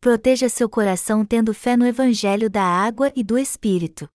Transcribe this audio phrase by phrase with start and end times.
[0.00, 4.08] Proteja seu coração tendo fé no Evangelho da água e do Espírito.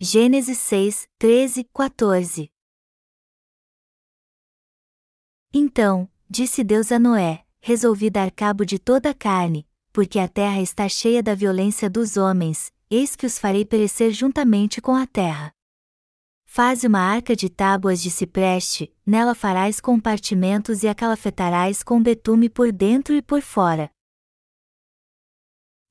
[0.00, 2.50] Gênesis 6, 13, 14
[5.54, 10.60] Então, disse Deus a Noé: Resolvi dar cabo de toda a carne, porque a terra
[10.60, 15.55] está cheia da violência dos homens, eis que os farei perecer juntamente com a terra.
[16.46, 22.48] Faze uma arca de tábuas de cipreste, nela farás compartimentos e a calafetarás com betume
[22.48, 23.90] por dentro e por fora.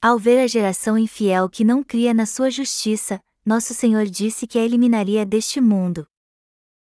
[0.02, 4.58] Ao ver a geração infiel que não cria na sua justiça, nosso Senhor disse que
[4.58, 6.08] a eliminaria deste mundo.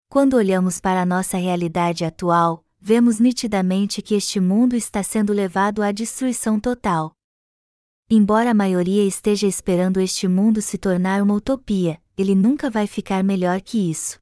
[0.09, 5.82] Quando olhamos para a nossa realidade atual, vemos nitidamente que este mundo está sendo levado
[5.82, 7.16] à destruição total.
[8.15, 13.25] Embora a maioria esteja esperando este mundo se tornar uma utopia, ele nunca vai ficar
[13.25, 14.19] melhor que isso.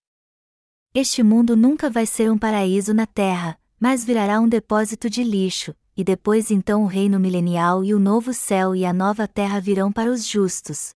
[0.95, 5.75] Este mundo nunca vai ser um paraíso na Terra, mas virará um depósito de lixo,
[5.97, 9.91] e depois então o reino milenial e o novo céu e a nova terra virão
[9.91, 10.91] para os justos.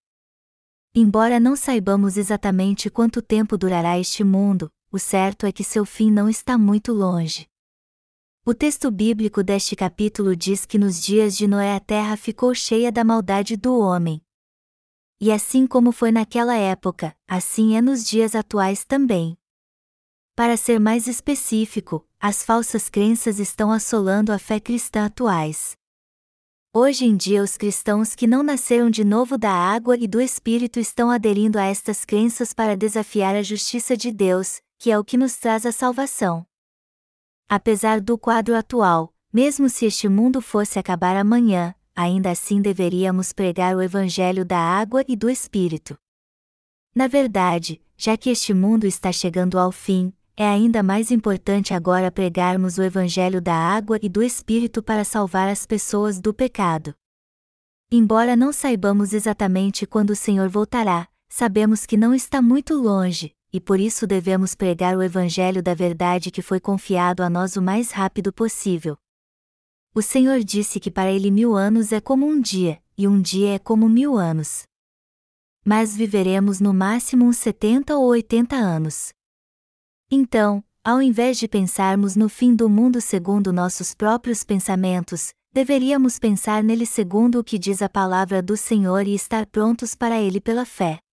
[0.94, 6.12] Embora não saibamos exatamente quanto tempo durará este mundo, o certo é que seu fim
[6.12, 7.48] não está muito longe.
[8.46, 12.92] O texto bíblico deste capítulo diz que nos dias de Noé a terra ficou cheia
[12.92, 14.20] da maldade do homem.
[15.18, 19.34] E assim como foi naquela época, assim é nos dias atuais também.
[20.36, 25.74] Para ser mais específico, as falsas crenças estão assolando a fé cristã atuais.
[26.70, 30.78] Hoje em dia, os cristãos que não nasceram de novo da água e do Espírito
[30.78, 35.16] estão aderindo a estas crenças para desafiar a justiça de Deus, que é o que
[35.16, 36.46] nos traz a salvação.
[37.48, 43.76] Apesar do quadro atual, mesmo se este mundo fosse acabar amanhã, ainda assim deveríamos pregar
[43.76, 45.96] o Evangelho da água e do Espírito.
[46.94, 52.10] Na verdade, já que este mundo está chegando ao fim, é ainda mais importante agora
[52.10, 56.94] pregarmos o Evangelho da água e do Espírito para salvar as pessoas do pecado.
[57.90, 63.60] Embora não saibamos exatamente quando o Senhor voltará, sabemos que não está muito longe, e
[63.60, 67.92] por isso devemos pregar o Evangelho da verdade que foi confiado a nós o mais
[67.92, 68.96] rápido possível.
[69.94, 73.54] O Senhor disse que para ele mil anos é como um dia, e um dia
[73.54, 74.64] é como mil anos.
[75.64, 79.12] Mas viveremos no máximo uns 70 ou 80 anos.
[80.10, 86.64] Então, ao invés de pensarmos no fim do mundo segundo nossos próprios pensamentos, deveríamos pensar
[86.64, 90.66] nele segundo o que diz a palavra do Senhor e estar prontos para ele pela
[90.66, 91.03] fé.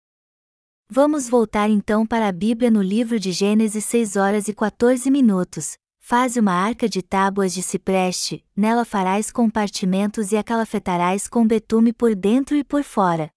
[0.93, 5.77] Vamos voltar então para a Bíblia no livro de Gênesis 6 horas e 14 minutos,
[6.01, 11.93] Faze uma arca de tábuas de cipreste, nela farás compartimentos e a calafetarás com betume
[11.93, 13.31] por dentro e por fora.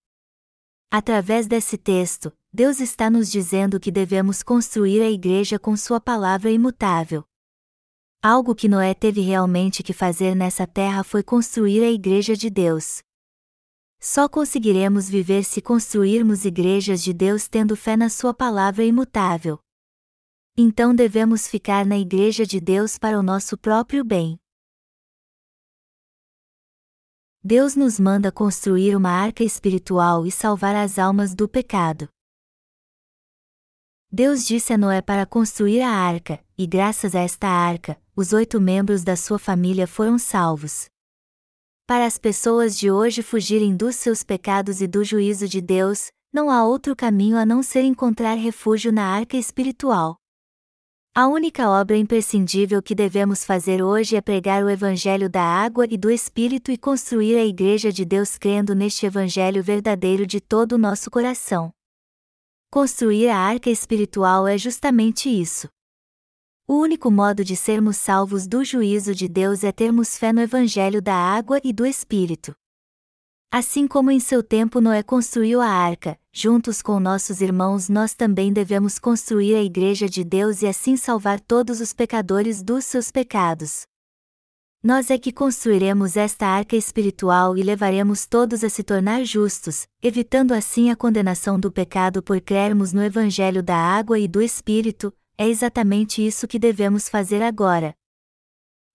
[0.90, 6.50] Através desse texto, Deus está nos dizendo que devemos construir a igreja com Sua palavra
[6.50, 7.22] imutável.
[8.20, 13.03] Algo que Noé teve realmente que fazer nessa terra foi construir a igreja de Deus.
[14.06, 19.58] Só conseguiremos viver se construirmos igrejas de Deus tendo fé na Sua palavra imutável.
[20.54, 24.38] Então devemos ficar na Igreja de Deus para o nosso próprio bem.
[27.42, 32.06] Deus nos manda construir uma arca espiritual e salvar as almas do pecado.
[34.12, 38.60] Deus disse a Noé para construir a arca, e graças a esta arca, os oito
[38.60, 40.92] membros da sua família foram salvos.
[41.86, 46.50] Para as pessoas de hoje fugirem dos seus pecados e do juízo de Deus, não
[46.50, 50.16] há outro caminho a não ser encontrar refúgio na arca espiritual.
[51.14, 55.98] A única obra imprescindível que devemos fazer hoje é pregar o Evangelho da água e
[55.98, 60.78] do Espírito e construir a Igreja de Deus crendo neste Evangelho verdadeiro de todo o
[60.78, 61.70] nosso coração.
[62.70, 65.68] Construir a arca espiritual é justamente isso.
[66.66, 71.02] O único modo de sermos salvos do juízo de Deus é termos fé no Evangelho
[71.02, 72.56] da água e do Espírito.
[73.52, 78.50] Assim como em seu tempo Noé construiu a arca, juntos com nossos irmãos nós também
[78.50, 83.82] devemos construir a Igreja de Deus e assim salvar todos os pecadores dos seus pecados.
[84.82, 90.52] Nós é que construiremos esta arca espiritual e levaremos todos a se tornar justos, evitando
[90.52, 95.48] assim a condenação do pecado por crermos no Evangelho da água e do Espírito, é
[95.48, 97.94] exatamente isso que devemos fazer agora.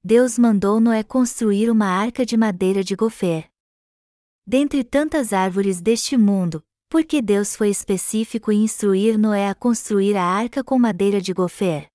[0.03, 3.49] Deus mandou Noé construir uma arca de madeira de gofer.
[4.47, 10.23] Dentre tantas árvores deste mundo, porque Deus foi específico em instruir Noé a construir a
[10.23, 11.87] arca com madeira de gofer.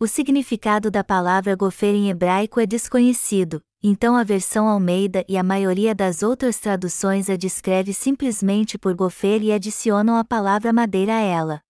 [0.00, 5.42] O significado da palavra gofer em hebraico é desconhecido, então a versão Almeida e a
[5.44, 11.20] maioria das outras traduções a descreve simplesmente por gofer e adicionam a palavra madeira a
[11.20, 11.62] ela.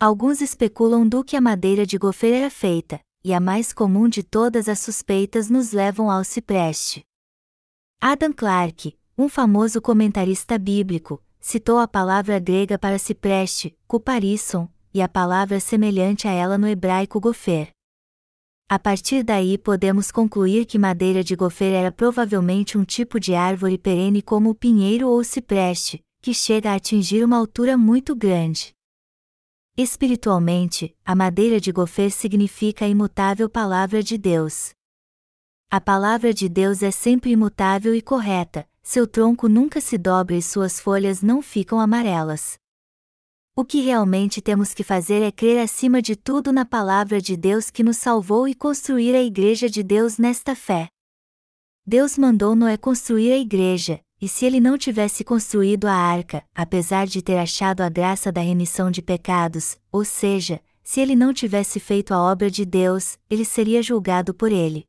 [0.00, 4.22] Alguns especulam do que a madeira de gofer era feita, e a mais comum de
[4.22, 7.04] todas as suspeitas nos levam ao cipreste.
[8.00, 15.08] Adam Clarke, um famoso comentarista bíblico, citou a palavra grega para cipreste, cuparisson, e a
[15.08, 17.70] palavra semelhante a ela no hebraico gofer.
[18.68, 23.78] A partir daí podemos concluir que madeira de gofer era provavelmente um tipo de árvore
[23.78, 28.73] perene como o pinheiro ou o cipreste, que chega a atingir uma altura muito grande.
[29.76, 34.70] Espiritualmente, a madeira de gofer significa a imutável palavra de Deus.
[35.68, 40.42] A palavra de Deus é sempre imutável e correta, seu tronco nunca se dobra e
[40.42, 42.56] suas folhas não ficam amarelas.
[43.56, 47.68] O que realmente temos que fazer é crer acima de tudo na palavra de Deus
[47.68, 50.88] que nos salvou e construir a igreja de Deus nesta fé.
[51.84, 57.06] Deus mandou Noé construir a igreja, e se ele não tivesse construído a arca, apesar
[57.06, 61.78] de ter achado a graça da remissão de pecados, ou seja, se ele não tivesse
[61.78, 64.86] feito a obra de Deus, ele seria julgado por ele.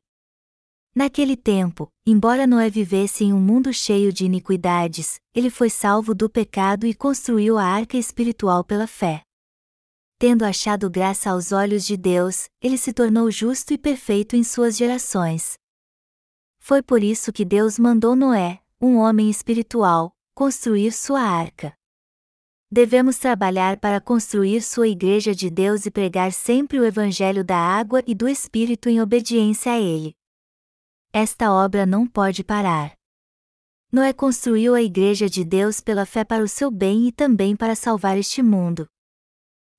[0.94, 6.30] Naquele tempo, embora Noé vivesse em um mundo cheio de iniquidades, ele foi salvo do
[6.30, 9.20] pecado e construiu a arca espiritual pela fé.
[10.18, 14.78] Tendo achado graça aos olhos de Deus, ele se tornou justo e perfeito em suas
[14.78, 15.58] gerações.
[16.58, 21.72] Foi por isso que Deus mandou Noé, um homem espiritual, construir sua arca.
[22.70, 28.02] Devemos trabalhar para construir sua igreja de Deus e pregar sempre o Evangelho da água
[28.06, 30.16] e do Espírito em obediência a Ele
[31.18, 32.92] esta obra não pode parar.
[33.90, 37.74] Noé construiu a Igreja de Deus pela fé para o seu bem e também para
[37.74, 38.86] salvar este mundo.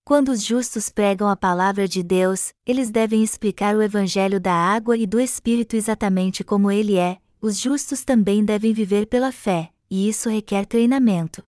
[0.04, 4.98] Quando os justos pregam a palavra de Deus, eles devem explicar o Evangelho da água
[4.98, 10.08] e do Espírito exatamente como ele é, os justos também devem viver pela fé, e
[10.10, 11.44] isso requer treinamento.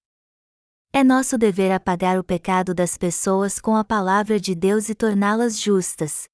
[0.91, 5.59] É nosso dever apagar o pecado das pessoas com a palavra de Deus e torná-las
[5.59, 6.27] justas,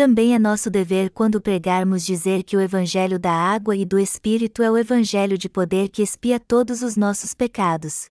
[0.00, 4.62] também é nosso dever quando pregarmos dizer que o Evangelho da água e do Espírito
[4.62, 8.06] é o Evangelho de poder que expia todos os nossos pecados.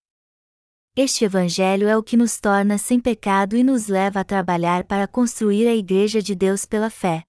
[0.95, 5.07] Este Evangelho é o que nos torna sem pecado e nos leva a trabalhar para
[5.07, 7.24] construir a Igreja de Deus pela fé.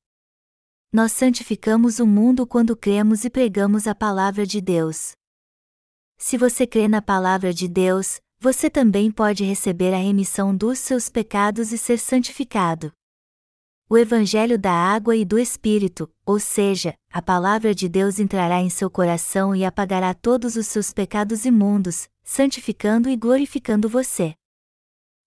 [0.93, 5.13] Nós santificamos o mundo quando cremos e pregamos a palavra de Deus.
[6.19, 11.09] Se você crê na palavra de Deus, você também pode receber a remissão dos seus
[11.09, 12.93] pecados e ser santificado
[13.93, 18.71] o Evangelho da água e do Espírito, ou seja, a palavra de Deus entrará em
[18.71, 24.33] seu coração e apagará todos os seus pecados imundos, santificando e glorificando você.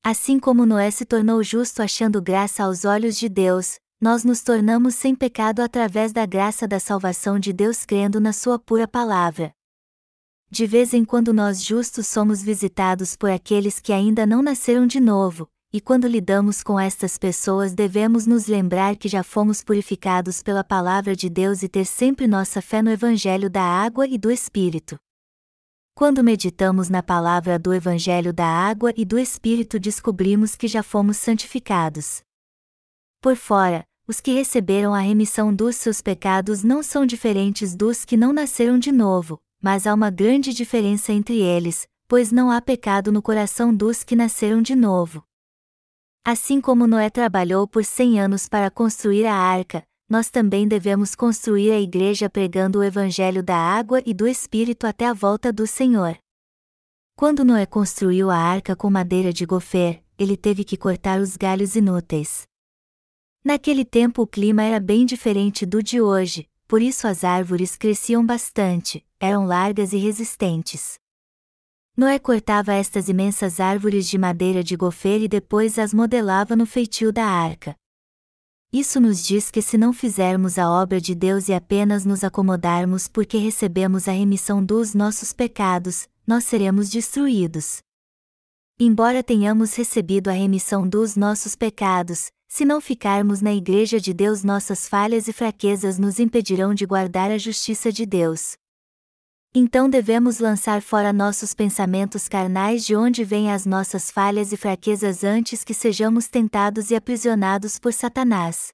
[0.02, 4.96] Assim como Noé se tornou justo achando graça aos olhos de Deus, nós nos tornamos
[4.96, 9.54] sem pecado através da graça da salvação de Deus crendo na Sua pura palavra.
[10.52, 15.00] De vez em quando nós justos somos visitados por aqueles que ainda não nasceram de
[15.00, 20.66] novo, e quando lidamos com estas pessoas devemos nos lembrar que já fomos purificados pela
[20.66, 24.98] palavra de Deus e ter sempre nossa fé no Evangelho da água e do Espírito.
[25.96, 31.16] Quando meditamos na palavra do Evangelho da água e do Espírito descobrimos que já fomos
[31.16, 32.22] santificados.
[33.22, 38.18] Por fora, os que receberam a remissão dos seus pecados não são diferentes dos que
[38.18, 43.12] não nasceram de novo, mas há uma grande diferença entre eles, pois não há pecado
[43.12, 45.24] no coração dos que nasceram de novo.
[46.26, 51.72] Assim como Noé trabalhou por cem anos para construir a arca, nós também devemos construir
[51.72, 56.18] a igreja pregando o evangelho da água e do Espírito até a volta do Senhor.
[57.16, 61.76] Quando Noé construiu a arca com madeira de gofer, ele teve que cortar os galhos
[61.76, 62.48] inúteis.
[63.44, 68.26] Naquele tempo o clima era bem diferente do de hoje, por isso as árvores cresciam
[68.26, 70.98] bastante, eram largas e resistentes.
[71.96, 77.12] Noé cortava estas imensas árvores de madeira de gofer e depois as modelava no feitio
[77.12, 77.76] da arca.
[78.72, 83.10] Isso nos diz que se não fizermos a obra de Deus e apenas nos acomodarmos
[83.10, 87.80] porque recebemos a remissão dos nossos pecados, nós seremos destruídos.
[88.80, 94.44] Embora tenhamos recebido a remissão dos nossos pecados, se não ficarmos na Igreja de Deus,
[94.44, 98.54] nossas falhas e fraquezas nos impedirão de guardar a justiça de Deus.
[99.56, 105.24] Então devemos lançar fora nossos pensamentos carnais de onde vêm as nossas falhas e fraquezas
[105.24, 108.72] antes que sejamos tentados e aprisionados por Satanás.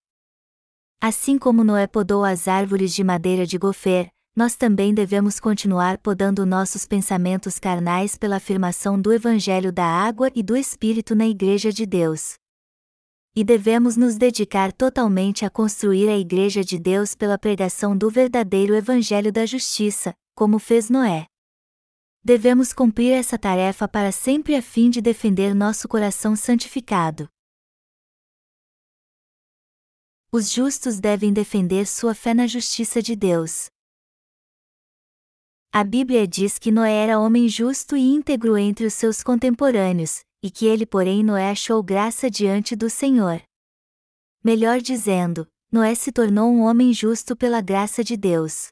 [1.00, 6.46] Assim como Noé podou as árvores de madeira de gofer, nós também devemos continuar podando
[6.46, 11.86] nossos pensamentos carnais pela afirmação do Evangelho da água e do Espírito na Igreja de
[11.86, 12.38] Deus.
[13.40, 18.76] E devemos nos dedicar totalmente a construir a Igreja de Deus pela pregação do verdadeiro
[18.76, 21.26] Evangelho da Justiça, como fez Noé.
[22.22, 27.30] Devemos cumprir essa tarefa para sempre a fim de defender nosso coração santificado.
[30.30, 33.70] Os justos devem defender sua fé na justiça de Deus.
[35.72, 40.50] A Bíblia diz que Noé era homem justo e íntegro entre os seus contemporâneos, e
[40.50, 43.42] que ele, porém, Noé achou graça diante do Senhor.
[44.44, 48.70] Melhor dizendo, Noé se tornou um homem justo pela graça de Deus.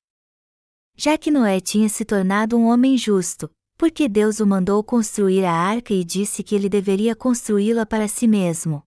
[0.96, 5.54] Já que Noé tinha se tornado um homem justo, porque Deus o mandou construir a
[5.54, 8.82] arca e disse que ele deveria construí-la para si mesmo.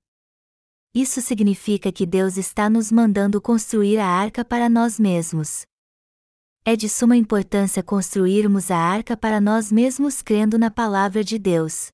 [0.93, 5.65] Isso significa que Deus está nos mandando construir a arca para nós mesmos.
[6.65, 11.93] É de suma importância construirmos a arca para nós mesmos crendo na palavra de Deus.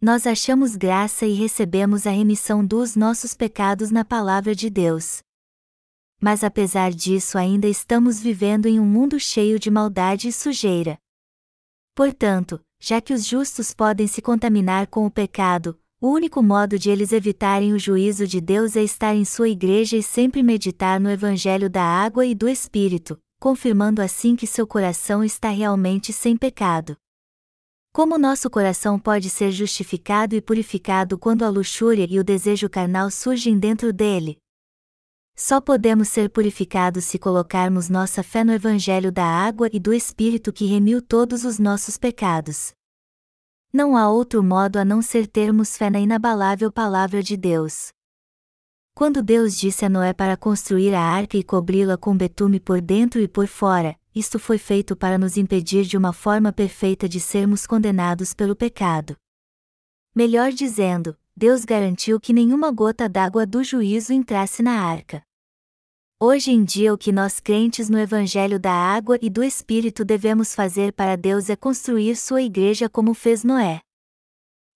[0.00, 5.20] Nós achamos graça e recebemos a remissão dos nossos pecados na palavra de Deus.
[6.20, 10.98] Mas apesar disso, ainda estamos vivendo em um mundo cheio de maldade e sujeira.
[11.94, 16.90] Portanto, já que os justos podem se contaminar com o pecado, o único modo de
[16.90, 21.10] eles evitarem o juízo de Deus é estar em sua igreja e sempre meditar no
[21.10, 26.98] Evangelho da água e do Espírito, confirmando assim que seu coração está realmente sem pecado.
[27.96, 33.10] Como nosso coração pode ser justificado e purificado quando a luxúria e o desejo carnal
[33.10, 34.36] surgem dentro dele?
[35.34, 40.52] Só podemos ser purificados se colocarmos nossa fé no Evangelho da água e do Espírito
[40.52, 42.72] que remiu todos os nossos pecados.
[43.72, 47.88] Não há outro modo a não ser termos fé na inabalável Palavra de Deus.
[48.94, 53.22] Quando Deus disse a Noé para construir a arca e cobri-la com betume por dentro
[53.22, 57.66] e por fora, isto foi feito para nos impedir de uma forma perfeita de sermos
[57.66, 59.14] condenados pelo pecado.
[60.14, 65.22] Melhor dizendo, Deus garantiu que nenhuma gota d'água do juízo entrasse na arca.
[66.18, 70.54] Hoje em dia, o que nós crentes no Evangelho da Água e do Espírito devemos
[70.54, 73.82] fazer para Deus é construir sua igreja como fez Noé.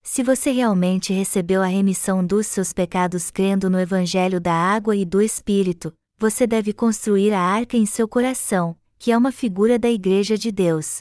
[0.03, 5.07] Se você realmente recebeu a remissão dos seus pecados crendo no Evangelho da Água e
[5.07, 9.91] do Espírito, você deve construir a arca em seu coração, que é uma figura da
[9.91, 10.99] Igreja de Deus.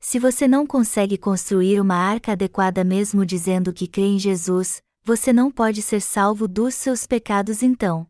[0.00, 5.32] Se você não consegue construir uma arca adequada mesmo dizendo que crê em Jesus, você
[5.32, 8.06] não pode ser salvo dos seus pecados então.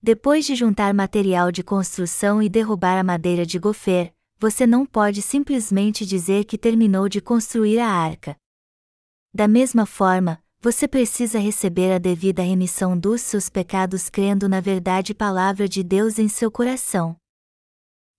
[0.00, 5.20] Depois de juntar material de construção e derrubar a madeira de gofer, você não pode
[5.20, 8.36] simplesmente dizer que terminou de construir a arca.
[9.34, 15.12] Da mesma forma, você precisa receber a devida remissão dos seus pecados crendo na verdade
[15.14, 17.16] palavra de Deus em seu coração.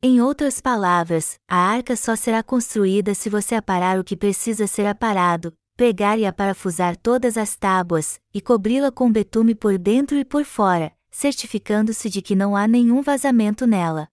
[0.01, 4.85] Em outras palavras, a arca só será construída se você aparar o que precisa ser
[4.85, 10.45] aparado, pregar e aparafusar todas as tábuas, e cobri-la com betume por dentro e por
[10.45, 14.07] fora, certificando-se de que não há nenhum vazamento nela.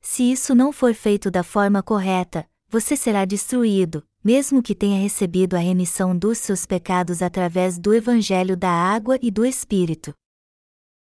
[0.00, 5.56] Se isso não for feito da forma correta, você será destruído, mesmo que tenha recebido
[5.56, 10.14] a remissão dos seus pecados através do Evangelho da Água e do Espírito.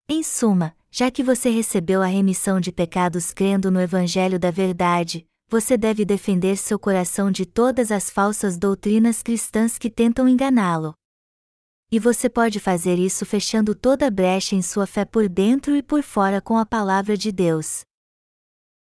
[0.09, 5.25] Em suma, já que você recebeu a remissão de pecados crendo no Evangelho da Verdade,
[5.49, 10.93] você deve defender seu coração de todas as falsas doutrinas cristãs que tentam enganá-lo.
[11.91, 16.03] E você pode fazer isso fechando toda brecha em sua fé por dentro e por
[16.03, 17.81] fora com a palavra de Deus.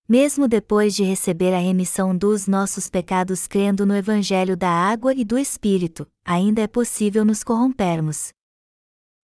[0.06, 5.24] Mesmo depois de receber a remissão dos nossos pecados crendo no Evangelho da água e
[5.24, 8.34] do Espírito, ainda é possível nos corrompermos.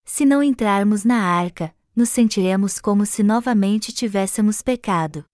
[0.07, 5.25] Se não entrarmos na arca, nos sentiremos como se novamente tivéssemos pecado.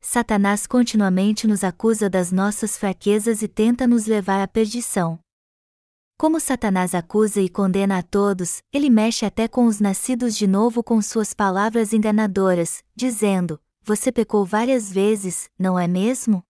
[0.00, 5.20] Satanás continuamente nos acusa das nossas fraquezas e tenta nos levar à perdição.
[6.18, 10.82] Como Satanás acusa e condena a todos, ele mexe até com os nascidos de novo
[10.82, 16.42] com suas palavras enganadoras, dizendo: Você pecou várias vezes, não é mesmo?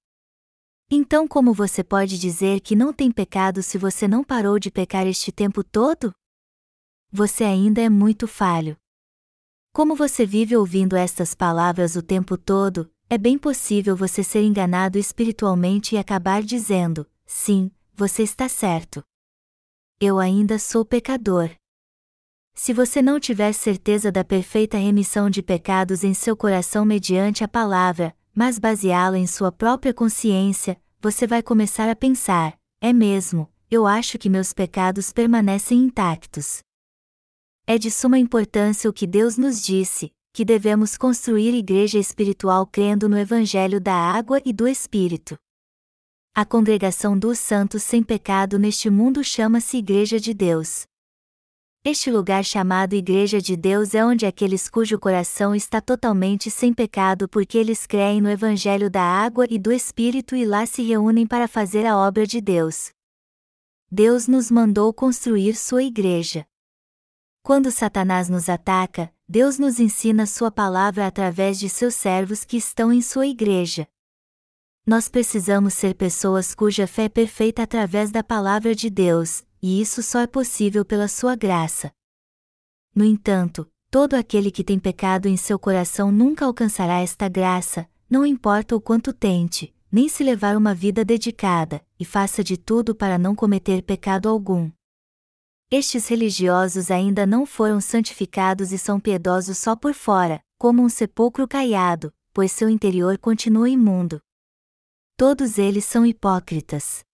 [0.90, 5.06] Então, como você pode dizer que não tem pecado se você não parou de pecar
[5.06, 6.14] este tempo todo?
[7.12, 8.75] Você ainda é muito falho.
[9.72, 14.98] Como você vive ouvindo estas palavras o tempo todo, é bem possível você ser enganado
[14.98, 19.02] espiritualmente e acabar dizendo: Sim, você está certo
[20.00, 21.50] eu ainda sou pecador.
[22.54, 27.48] Se você não tiver certeza da perfeita remissão de pecados em seu coração mediante a
[27.48, 33.87] palavra, mas baseá-la em sua própria consciência, você vai começar a pensar: é mesmo, eu
[33.87, 36.60] acho que meus pecados permanecem intactos.
[37.70, 43.10] É de suma importância o que Deus nos disse, que devemos construir igreja espiritual crendo
[43.10, 45.37] no Evangelho da água e do Espírito.
[46.34, 50.87] A congregação dos santos sem pecado neste mundo chama-se Igreja de Deus.
[51.84, 57.28] Este lugar chamado Igreja de Deus é onde aqueles cujo coração está totalmente sem pecado
[57.28, 61.46] porque eles creem no Evangelho da água e do Espírito e lá se reúnem para
[61.46, 62.92] fazer a obra de Deus.
[63.92, 66.47] Deus nos mandou construir sua igreja.
[67.42, 72.92] Quando Satanás nos ataca, Deus nos ensina Sua palavra através de seus servos que estão
[72.92, 73.87] em Sua igreja.
[74.87, 80.02] Nós precisamos ser pessoas cuja fé é perfeita através da palavra de Deus, e isso
[80.02, 81.92] só é possível pela Sua graça.
[82.95, 88.25] No entanto, todo aquele que tem pecado em seu coração nunca alcançará esta graça, não
[88.25, 93.18] importa o quanto tente, nem se levar uma vida dedicada, e faça de tudo para
[93.18, 94.71] não cometer pecado algum.
[95.70, 101.46] Estes religiosos ainda não foram santificados e são piedosos só por fora, como um sepulcro
[101.46, 104.18] caiado, pois seu interior continua imundo.
[105.14, 107.04] Todos eles são hipócritas.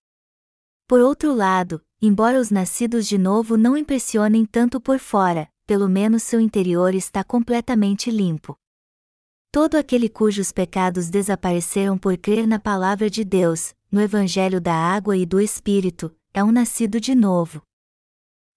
[0.87, 6.23] Por outro lado, embora os nascidos de novo não impressionem tanto por fora, pelo menos
[6.23, 8.57] seu interior está completamente limpo.
[9.51, 15.17] Todo aquele cujos pecados desapareceram por crer na palavra de Deus, no Evangelho da água
[15.17, 17.61] e do Espírito, é um nascido de novo.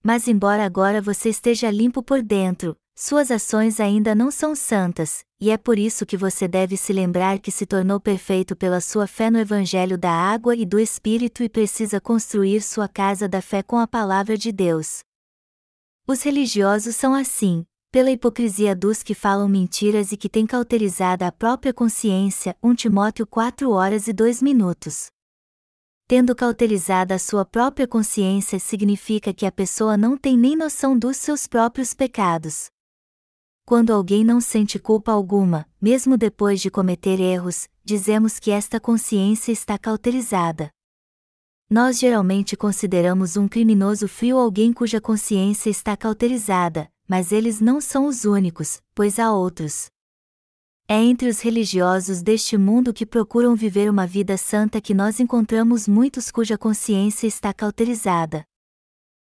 [0.03, 5.51] Mas, embora agora você esteja limpo por dentro, suas ações ainda não são santas, e
[5.51, 9.29] é por isso que você deve se lembrar que se tornou perfeito pela sua fé
[9.29, 13.77] no Evangelho da água e do Espírito e precisa construir sua casa da fé com
[13.77, 15.01] a palavra de Deus.
[16.07, 21.31] Os religiosos são assim, pela hipocrisia dos que falam mentiras e que têm cauterizada a
[21.31, 22.55] própria consciência.
[22.63, 25.07] 1 Timóteo 4 horas e 2 minutos.
[26.09, 31.17] Tendo cauterizada a sua própria consciência significa que a pessoa não tem nem noção dos
[31.17, 32.67] seus próprios pecados.
[33.65, 39.51] Quando alguém não sente culpa alguma, mesmo depois de cometer erros, dizemos que esta consciência
[39.51, 40.69] está cauterizada.
[41.69, 48.05] Nós geralmente consideramos um criminoso frio alguém cuja consciência está cauterizada, mas eles não são
[48.05, 49.91] os únicos, pois há outros.
[50.89, 55.85] É entre os religiosos deste mundo que procuram viver uma vida santa que nós encontramos
[55.85, 58.45] muitos cuja consciência está cauterizada.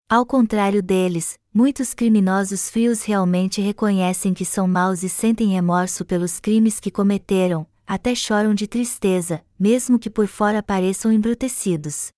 [0.10, 6.42] Ao contrário deles, muitos criminosos frios realmente reconhecem que são maus e sentem remorso pelos
[6.42, 12.10] crimes que cometeram, até choram de tristeza, mesmo que por fora pareçam embrutecidos.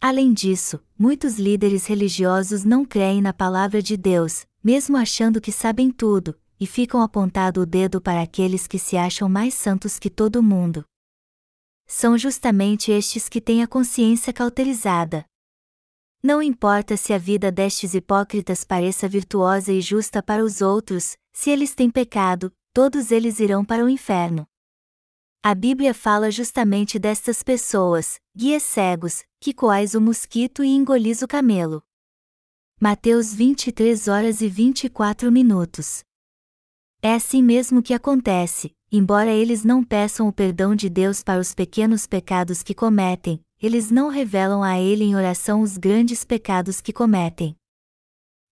[0.00, 5.90] Além disso, muitos líderes religiosos não creem na palavra de Deus, mesmo achando que sabem
[5.90, 10.42] tudo, e ficam apontando o dedo para aqueles que se acham mais santos que todo
[10.42, 10.84] mundo.
[11.86, 15.24] São justamente estes que têm a consciência cauterizada.
[16.22, 21.50] Não importa se a vida destes hipócritas pareça virtuosa e justa para os outros, se
[21.50, 24.46] eles têm pecado, todos eles irão para o inferno.
[25.42, 31.28] A Bíblia fala justamente destas pessoas, guias cegos, que coais o mosquito e engolis o
[31.28, 31.82] camelo.
[32.80, 36.02] Mateus 23 horas e 24 minutos.
[37.00, 41.54] É assim mesmo que acontece, embora eles não peçam o perdão de Deus para os
[41.54, 46.92] pequenos pecados que cometem, eles não revelam a Ele em oração os grandes pecados que
[46.92, 47.54] cometem.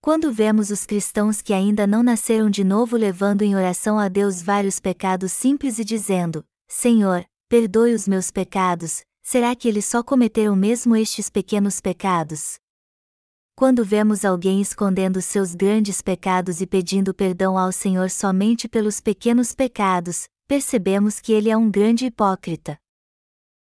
[0.01, 4.41] Quando vemos os cristãos que ainda não nasceram de novo levando em oração a Deus
[4.41, 10.55] vários pecados simples e dizendo: Senhor, perdoe os meus pecados, será que eles só cometeram
[10.55, 12.61] mesmo estes pequenos pecados?
[13.59, 19.55] Quando vemos alguém escondendo seus grandes pecados e pedindo perdão ao Senhor somente pelos pequenos
[19.55, 22.79] pecados, percebemos que ele é um grande hipócrita.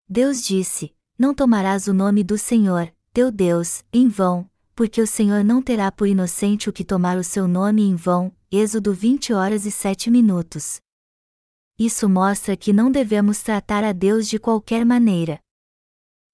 [0.10, 5.44] Deus disse: Não tomarás o nome do Senhor, teu Deus, em vão, porque o Senhor
[5.44, 8.34] não terá por inocente o que tomar o seu nome em vão.
[8.52, 10.80] Êxodo 20 horas e 7 minutos.
[11.78, 15.40] Isso mostra que não devemos tratar a Deus de qualquer maneira.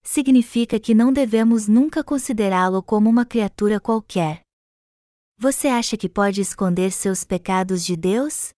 [0.03, 4.41] Significa que não devemos nunca considerá-lo como uma criatura qualquer.
[5.37, 8.53] Você acha que pode esconder seus pecados de Deus?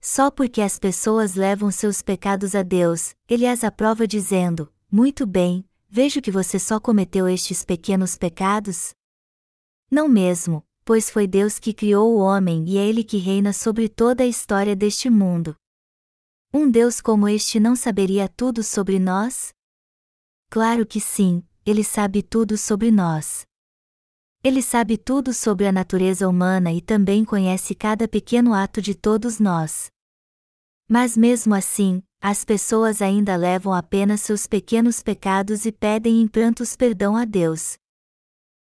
[0.00, 5.64] Só porque as pessoas levam seus pecados a Deus, ele as aprova dizendo: Muito bem,
[5.88, 8.90] vejo que você só cometeu estes pequenos pecados?
[9.90, 13.88] Não mesmo, pois foi Deus que criou o homem e é Ele que reina sobre
[13.88, 15.54] toda a história deste mundo.
[16.52, 19.52] Um Deus como este não saberia tudo sobre nós?
[20.52, 23.46] Claro que sim, ele sabe tudo sobre nós.
[24.44, 29.40] Ele sabe tudo sobre a natureza humana e também conhece cada pequeno ato de todos
[29.40, 29.90] nós.
[30.86, 36.76] Mas mesmo assim, as pessoas ainda levam apenas seus pequenos pecados e pedem em prantos
[36.76, 37.78] perdão a Deus.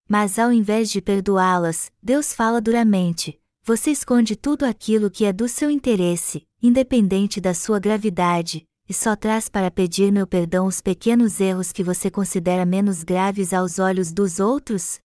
[0.06, 5.48] Mas ao invés de perdoá-las, Deus fala duramente: você esconde tudo aquilo que é do
[5.48, 11.40] seu interesse, independente da sua gravidade, e só traz para pedir meu perdão os pequenos
[11.40, 15.00] erros que você considera menos graves aos olhos dos outros?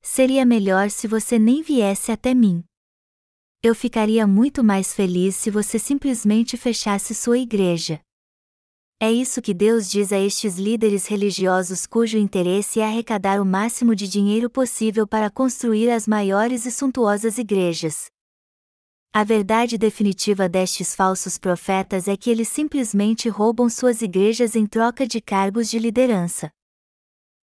[0.00, 2.62] Seria melhor se você nem viesse até mim.
[3.60, 8.00] Eu ficaria muito mais feliz se você simplesmente fechasse sua igreja.
[9.00, 13.94] É isso que Deus diz a estes líderes religiosos cujo interesse é arrecadar o máximo
[13.94, 18.13] de dinheiro possível para construir as maiores e suntuosas igrejas.
[19.16, 25.06] A verdade definitiva destes falsos profetas é que eles simplesmente roubam suas igrejas em troca
[25.06, 26.50] de cargos de liderança.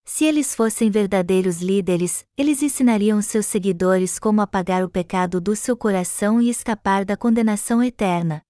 [0.03, 5.77] Se eles fossem verdadeiros líderes, eles ensinariam seus seguidores como apagar o pecado do seu
[5.77, 8.41] coração e escapar da condenação eterna.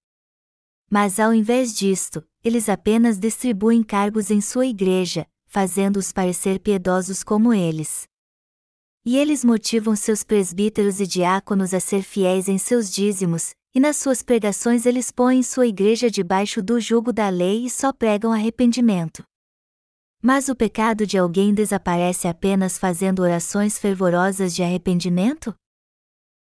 [0.90, 7.54] Mas ao invés disto, eles apenas distribuem cargos em sua igreja, fazendo-os parecer piedosos como
[7.54, 8.10] eles.
[9.04, 13.96] E eles motivam seus presbíteros e diáconos a ser fiéis em seus dízimos, e nas
[13.96, 19.24] suas pregações eles põem sua igreja debaixo do jugo da lei e só pregam arrependimento.
[20.22, 25.52] Mas o pecado de alguém desaparece apenas fazendo orações fervorosas de arrependimento?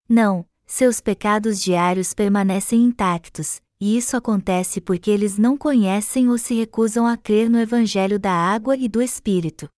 [0.09, 6.55] Não, seus pecados diários permanecem intactos, e isso acontece porque eles não conhecem ou se
[6.55, 9.69] recusam a crer no Evangelho da água e do Espírito.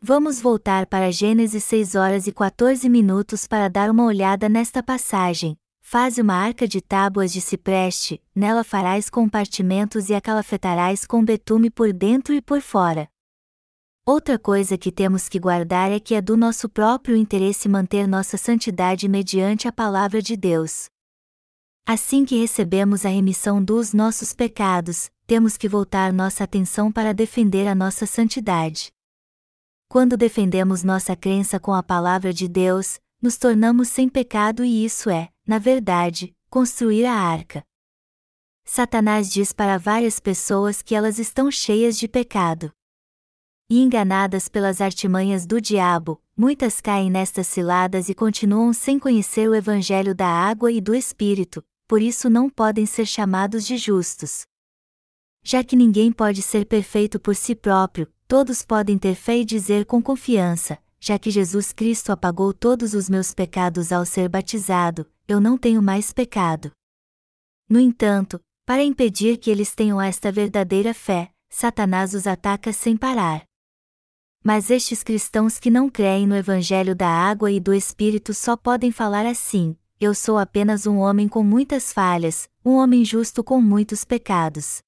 [0.00, 5.58] Vamos voltar para Gênesis 6 horas e 14 minutos para dar uma olhada nesta passagem.
[5.82, 11.68] Faze uma arca de tábuas de cipreste, nela farás compartimentos e a calafetarás com betume
[11.68, 13.08] por dentro e por fora.
[14.06, 18.36] Outra coisa que temos que guardar é que é do nosso próprio interesse manter nossa
[18.36, 20.88] santidade mediante a palavra de Deus.
[21.84, 27.66] Assim que recebemos a remissão dos nossos pecados, temos que voltar nossa atenção para defender
[27.66, 28.92] a nossa santidade.
[29.90, 35.08] Quando defendemos nossa crença com a palavra de Deus, nos tornamos sem pecado e isso
[35.08, 37.64] é, na verdade, construir a arca.
[38.66, 42.70] Satanás diz para várias pessoas que elas estão cheias de pecado.
[43.70, 49.54] E enganadas pelas artimanhas do diabo, muitas caem nestas ciladas e continuam sem conhecer o
[49.54, 54.42] evangelho da água e do espírito, por isso não podem ser chamados de justos.
[55.42, 59.86] Já que ninguém pode ser perfeito por si próprio, todos podem ter fé e dizer
[59.86, 65.40] com confiança: já que Jesus Cristo apagou todos os meus pecados ao ser batizado, eu
[65.40, 66.70] não tenho mais pecado.
[67.68, 73.44] No entanto, para impedir que eles tenham esta verdadeira fé, Satanás os ataca sem parar.
[74.44, 78.92] Mas estes cristãos que não creem no Evangelho da água e do Espírito só podem
[78.92, 84.04] falar assim: eu sou apenas um homem com muitas falhas, um homem justo com muitos
[84.04, 84.80] pecados.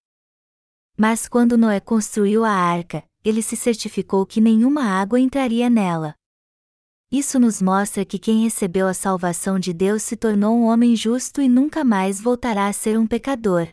[0.96, 6.14] Mas quando Noé construiu a arca, ele se certificou que nenhuma água entraria nela.
[7.10, 11.40] Isso nos mostra que quem recebeu a salvação de Deus se tornou um homem justo
[11.40, 13.68] e nunca mais voltará a ser um pecador.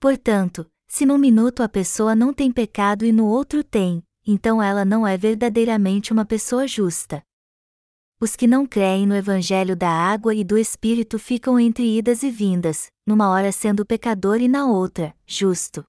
[0.00, 4.84] Portanto, se num minuto a pessoa não tem pecado e no outro tem, então ela
[4.84, 7.22] não é verdadeiramente uma pessoa justa
[8.20, 12.30] os que não creem no Evangelho da água e do Espírito ficam entre idas e
[12.30, 15.82] vindas, numa hora sendo pecador e na outra, justo.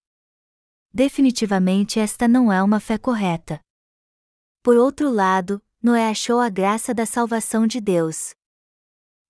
[0.94, 3.62] Definitivamente esta não é uma fé correta.
[4.62, 8.36] Por outro lado, Noé achou a graça da salvação de Deus.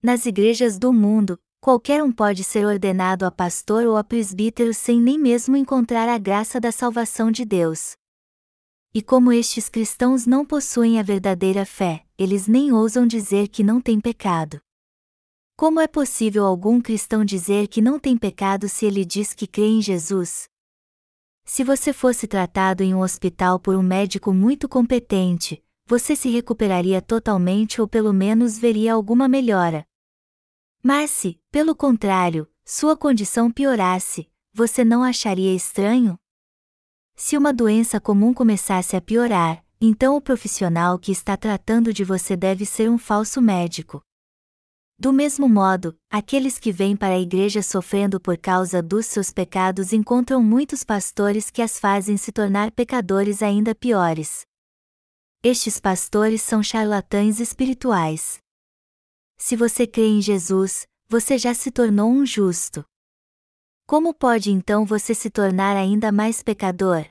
[0.02, 5.00] Nas igrejas do mundo, qualquer um pode ser ordenado a pastor ou a presbítero sem
[5.00, 7.96] nem mesmo encontrar a graça da salvação de Deus.
[8.94, 13.80] E como estes cristãos não possuem a verdadeira fé, eles nem ousam dizer que não
[13.80, 14.60] têm pecado.
[15.56, 19.68] Como é possível algum cristão dizer que não tem pecado se ele diz que crê
[19.68, 20.51] em Jesus?
[21.44, 27.02] Se você fosse tratado em um hospital por um médico muito competente, você se recuperaria
[27.02, 29.86] totalmente ou pelo menos veria alguma melhora.
[30.82, 36.18] Mas se, pelo contrário, sua condição piorasse, você não acharia estranho?
[37.16, 42.36] Se uma doença comum começasse a piorar, então o profissional que está tratando de você
[42.36, 44.02] deve ser um falso médico.
[45.02, 49.94] Do mesmo modo, aqueles que vêm para a igreja sofrendo por causa dos seus pecados
[49.94, 54.46] encontram muitos pastores que as fazem se tornar pecadores ainda piores.
[55.42, 58.38] Estes pastores são charlatães espirituais.
[59.40, 62.86] Se você crê em Jesus, você já se tornou um justo.
[63.88, 67.08] Como pode então você se tornar ainda mais pecador?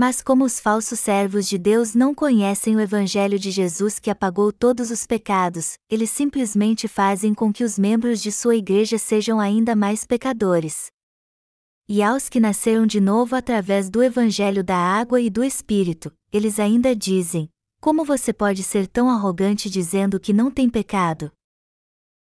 [0.00, 4.52] Mas como os falsos servos de Deus não conhecem o Evangelho de Jesus que apagou
[4.52, 9.74] todos os pecados, eles simplesmente fazem com que os membros de sua igreja sejam ainda
[9.74, 10.86] mais pecadores.
[11.88, 16.60] E aos que nasceram de novo através do Evangelho da água e do Espírito, eles
[16.60, 21.32] ainda dizem: Como você pode ser tão arrogante dizendo que não tem pecado?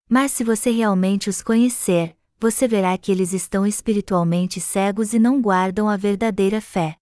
[0.09, 5.43] Mas se você realmente os conhecer, você verá que eles estão espiritualmente cegos e não
[5.43, 6.97] guardam a verdadeira fé.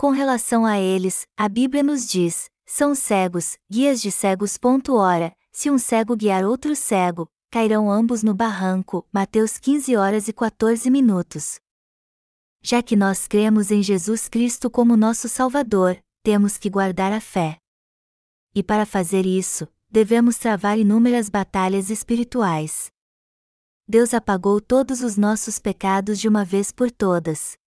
[0.00, 4.58] Com relação a eles, a Bíblia nos diz: são cegos, guias de cegos.
[4.88, 9.06] Ora, se um cego guiar outro cego, cairão ambos no barranco.
[9.12, 11.60] Mateus 15 horas e 14 minutos.
[12.62, 17.58] já que nós cremos em Jesus Cristo como nosso Salvador, temos que guardar a fé.
[18.54, 22.90] E para fazer isso, devemos travar inúmeras batalhas espirituais.
[23.86, 27.59] Deus apagou todos os nossos pecados de uma vez por todas.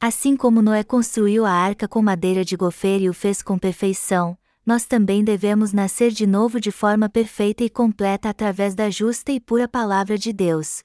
[0.00, 4.38] Assim como Noé construiu a arca com madeira de gofer e o fez com perfeição,
[4.64, 9.40] nós também devemos nascer de novo de forma perfeita e completa através da justa e
[9.40, 10.84] pura palavra de Deus.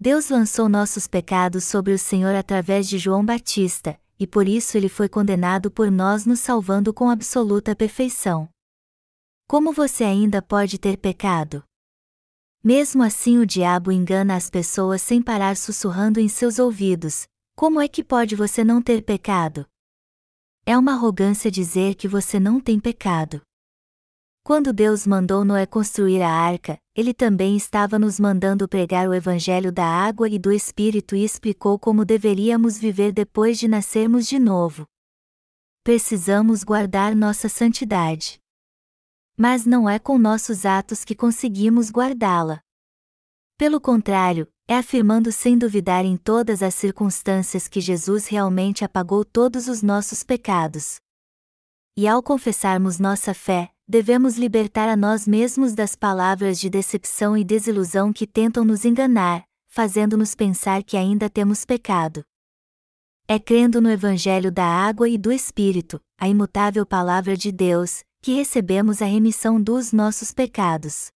[0.00, 4.88] Deus lançou nossos pecados sobre o Senhor através de João Batista, e por isso ele
[4.88, 8.48] foi condenado por nós, nos salvando com absoluta perfeição.
[9.46, 11.62] Como você ainda pode ter pecado?
[12.64, 17.26] Mesmo assim, o diabo engana as pessoas sem parar sussurrando em seus ouvidos:
[17.56, 19.66] como é que pode você não ter pecado?
[20.66, 23.40] É uma arrogância dizer que você não tem pecado.
[24.44, 29.72] Quando Deus mandou Noé construir a arca, ele também estava nos mandando pregar o evangelho
[29.72, 34.84] da água e do Espírito e explicou como deveríamos viver depois de nascermos de novo.
[35.82, 38.38] Precisamos guardar nossa santidade.
[39.34, 42.60] Mas não é com nossos atos que conseguimos guardá-la.
[43.58, 49.66] Pelo contrário, é afirmando sem duvidar em todas as circunstâncias que Jesus realmente apagou todos
[49.66, 50.96] os nossos pecados.
[51.96, 57.42] E ao confessarmos nossa fé, devemos libertar a nós mesmos das palavras de decepção e
[57.42, 62.22] desilusão que tentam nos enganar, fazendo-nos pensar que ainda temos pecado.
[63.26, 68.34] É crendo no Evangelho da água e do Espírito, a imutável palavra de Deus, que
[68.34, 71.10] recebemos a remissão dos nossos pecados.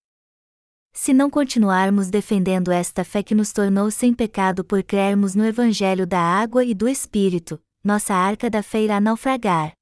[0.92, 6.06] Se não continuarmos defendendo esta fé que nos tornou sem pecado por crermos no Evangelho
[6.06, 9.72] da água e do Espírito, nossa arca da fé irá naufragar.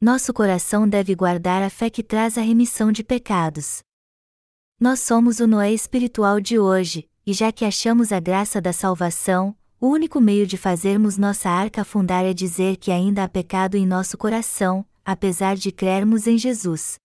[0.00, 3.80] Nosso coração deve guardar a fé que traz a remissão de pecados.
[4.78, 9.56] Nós somos o Noé espiritual de hoje, e já que achamos a graça da salvação,
[9.80, 13.86] o único meio de fazermos nossa arca afundar é dizer que ainda há pecado em
[13.86, 16.98] nosso coração, apesar de crermos em Jesus.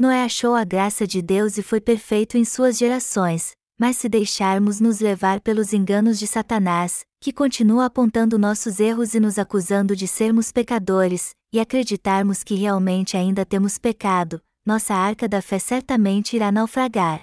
[0.00, 4.80] Noé achou a graça de Deus e foi perfeito em suas gerações, mas se deixarmos
[4.80, 10.08] nos levar pelos enganos de Satanás, que continua apontando nossos erros e nos acusando de
[10.08, 16.50] sermos pecadores, e acreditarmos que realmente ainda temos pecado, nossa arca da fé certamente irá
[16.50, 17.22] naufragar.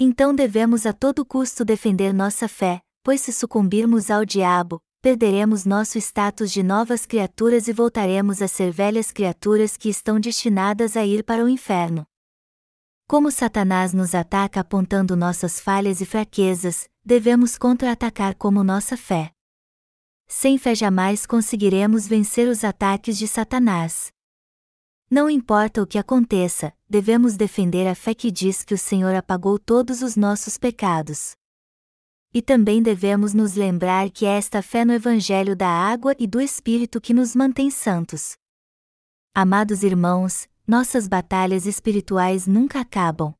[0.00, 5.96] Então devemos a todo custo defender nossa fé, pois se sucumbirmos ao diabo, perderemos nosso
[5.96, 11.24] status de novas criaturas e voltaremos a ser velhas criaturas que estão destinadas a ir
[11.24, 12.06] para o inferno.
[13.06, 19.32] Como Satanás nos ataca apontando nossas falhas e fraquezas, devemos contra-atacar como nossa fé.
[20.26, 24.12] Sem fé jamais conseguiremos vencer os ataques de Satanás.
[25.10, 29.58] Não importa o que aconteça, devemos defender a fé que diz que o Senhor apagou
[29.58, 31.34] todos os nossos pecados.
[32.32, 36.40] E também devemos nos lembrar que é esta fé no Evangelho da água e do
[36.40, 38.36] Espírito que nos mantém santos.
[39.34, 43.34] Amados irmãos, nossas batalhas espirituais nunca acabam.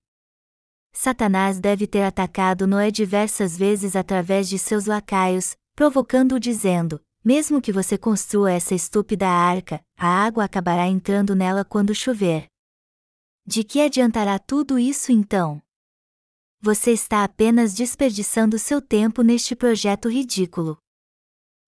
[0.92, 7.72] Satanás deve ter atacado Noé diversas vezes através de seus lacaios, provocando-o dizendo: Mesmo que
[7.72, 12.46] você construa essa estúpida arca, a água acabará entrando nela quando chover.
[13.46, 15.62] De que adiantará tudo isso então?
[16.60, 20.76] Você está apenas desperdiçando seu tempo neste projeto ridículo.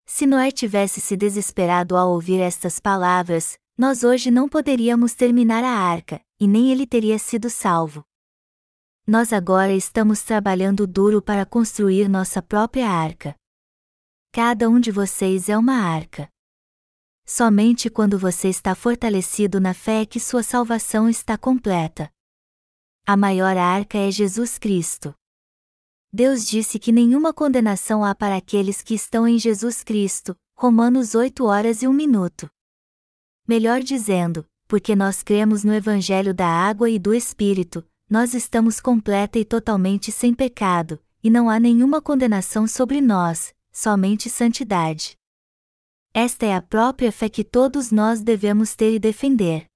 [0.04, 5.70] Se Noé tivesse se desesperado ao ouvir estas palavras, nós hoje não poderíamos terminar a
[5.70, 8.04] arca, e nem ele teria sido salvo.
[9.06, 13.34] Nós agora estamos trabalhando duro para construir nossa própria arca.
[14.32, 16.28] Cada um de vocês é uma arca.
[17.24, 22.10] Somente quando você está fortalecido na fé é que sua salvação está completa.
[23.12, 25.12] A maior arca é Jesus Cristo.
[26.12, 30.36] Deus disse que nenhuma condenação há para aqueles que estão em Jesus Cristo.
[30.56, 32.48] Romanos 8 horas e 1 minuto.
[33.48, 39.40] Melhor dizendo, porque nós cremos no Evangelho da água e do Espírito, nós estamos completa
[39.40, 45.18] e totalmente sem pecado, e não há nenhuma condenação sobre nós, somente santidade.
[46.14, 49.69] Esta é a própria fé que todos nós devemos ter e defender.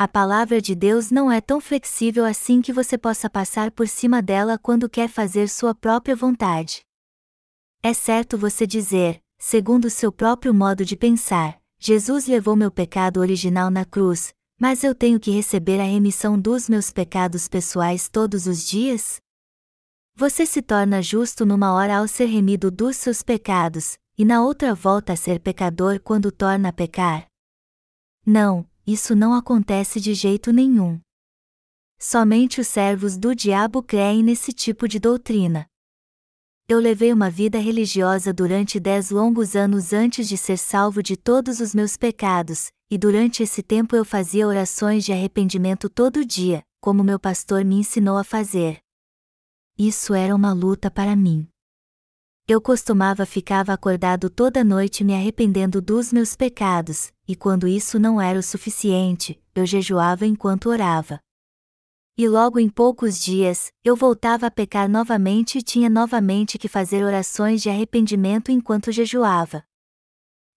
[0.00, 4.22] A palavra de Deus não é tão flexível assim que você possa passar por cima
[4.22, 6.82] dela quando quer fazer sua própria vontade.
[7.82, 13.72] É certo você dizer, segundo seu próprio modo de pensar, Jesus levou meu pecado original
[13.72, 18.64] na cruz, mas eu tenho que receber a remissão dos meus pecados pessoais todos os
[18.68, 19.20] dias?
[20.14, 24.76] Você se torna justo numa hora ao ser remido dos seus pecados, e na outra
[24.76, 27.26] volta a ser pecador quando torna a pecar?
[28.24, 30.98] Não, isso não acontece de jeito nenhum.
[32.00, 35.66] Somente os servos do diabo creem nesse tipo de doutrina.
[36.66, 41.60] Eu levei uma vida religiosa durante dez longos anos antes de ser salvo de todos
[41.60, 47.04] os meus pecados, e durante esse tempo eu fazia orações de arrependimento todo dia, como
[47.04, 48.78] meu pastor me ensinou a fazer.
[49.76, 51.46] Isso era uma luta para mim.
[52.50, 58.18] Eu costumava ficava acordado toda noite me arrependendo dos meus pecados, e quando isso não
[58.18, 61.20] era o suficiente, eu jejuava enquanto orava.
[62.16, 67.04] E logo em poucos dias, eu voltava a pecar novamente e tinha novamente que fazer
[67.04, 69.62] orações de arrependimento enquanto jejuava.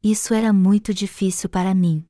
[0.02, 2.06] Isso era muito difícil para mim.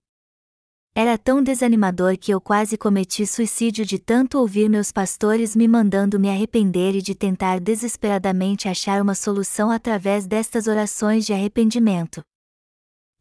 [0.93, 6.19] Era tão desanimador que eu quase cometi suicídio de tanto ouvir meus pastores me mandando
[6.19, 12.21] me arrepender e de tentar desesperadamente achar uma solução através destas orações de arrependimento.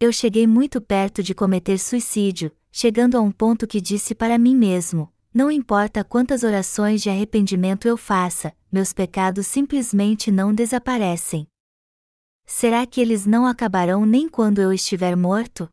[0.01, 4.57] Eu cheguei muito perto de cometer suicídio, chegando a um ponto que disse para mim
[4.57, 11.47] mesmo: não importa quantas orações de arrependimento eu faça, meus pecados simplesmente não desaparecem.
[12.45, 15.69] Será que eles não acabarão nem quando eu estiver morto?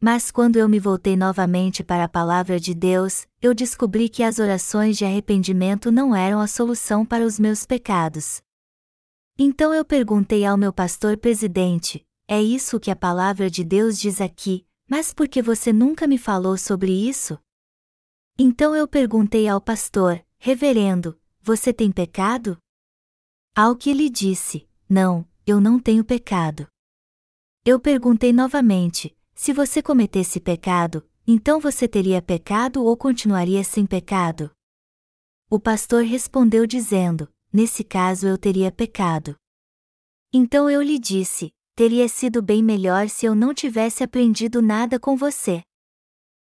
[0.00, 4.38] Mas quando eu me voltei novamente para a palavra de Deus, eu descobri que as
[4.38, 8.42] orações de arrependimento não eram a solução para os meus pecados.
[9.38, 14.20] Então eu perguntei ao meu pastor presidente: é isso que a palavra de Deus diz
[14.20, 17.38] aqui, mas por que você nunca me falou sobre isso?
[18.38, 22.58] Então eu perguntei ao pastor, Reverendo, você tem pecado?
[23.54, 26.68] Ao que ele disse, Não, eu não tenho pecado.
[27.64, 34.50] Eu perguntei novamente, se você cometesse pecado, então você teria pecado ou continuaria sem pecado?
[35.50, 39.36] O pastor respondeu dizendo: Nesse caso eu teria pecado.
[40.32, 45.14] Então eu lhe disse: Teria sido bem melhor se eu não tivesse aprendido nada com
[45.14, 45.60] você.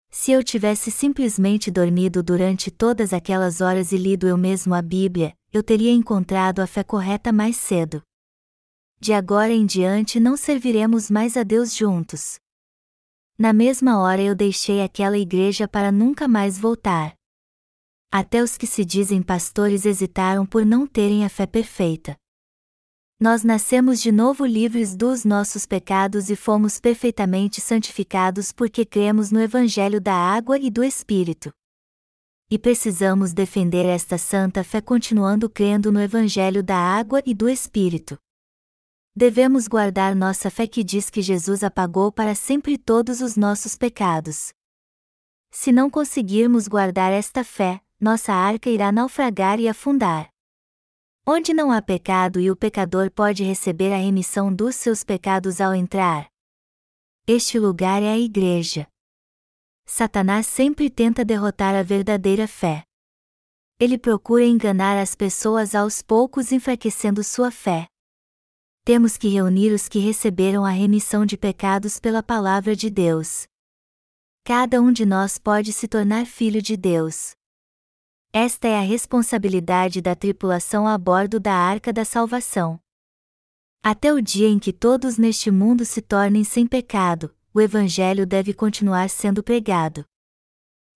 [0.09, 5.33] Se eu tivesse simplesmente dormido durante todas aquelas horas e lido eu mesmo a Bíblia,
[5.51, 8.01] eu teria encontrado a fé correta mais cedo.
[8.97, 12.39] De agora em diante não serviremos mais a Deus juntos.
[13.39, 17.13] Na mesma hora eu deixei aquela igreja para nunca mais voltar.
[18.11, 22.17] Até os que se dizem pastores hesitaram por não terem a fé perfeita.
[23.21, 29.39] Nós nascemos de novo livres dos nossos pecados e fomos perfeitamente santificados porque cremos no
[29.39, 31.51] Evangelho da água e do Espírito.
[32.49, 38.17] E precisamos defender esta santa fé continuando crendo no Evangelho da água e do Espírito.
[39.19, 44.53] Devemos guardar nossa fé que diz que Jesus apagou para sempre todos os nossos pecados.
[45.49, 50.29] Se não conseguirmos guardar esta fé, nossa arca irá naufragar e afundar.
[51.25, 55.73] Onde não há pecado e o pecador pode receber a remissão dos seus pecados ao
[55.73, 56.27] entrar.
[57.25, 58.87] Este lugar é a igreja.
[59.87, 62.83] Satanás sempre tenta derrotar a verdadeira fé.
[63.79, 67.87] Ele procura enganar as pessoas aos poucos enfraquecendo sua fé.
[68.87, 73.45] Temos que reunir os que receberam a remissão de pecados pela palavra de Deus.
[74.45, 77.31] Cada um de nós pode se tornar filho de Deus.
[78.31, 82.79] Esta é a responsabilidade da tripulação a bordo da Arca da Salvação.
[83.83, 88.53] Até o dia em que todos neste mundo se tornem sem pecado, o Evangelho deve
[88.53, 90.05] continuar sendo pregado.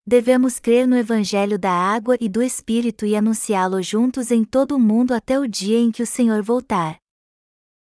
[0.07, 4.79] Devemos crer no Evangelho da água e do Espírito e anunciá-lo juntos em todo o
[4.79, 7.00] mundo até o dia em que o Senhor voltar.